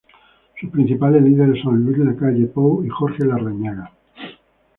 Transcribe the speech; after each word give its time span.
Sus 0.59 0.71
principales 0.71 1.21
líderes 1.21 1.61
son 1.61 1.73
Luis 1.85 1.95
Lacalle 1.99 2.47
Pou 2.47 2.83
y 2.83 2.89
Jorge 2.89 3.23
Larrañaga. 3.23 3.91